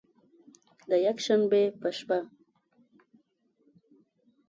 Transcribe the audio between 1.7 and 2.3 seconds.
په شپه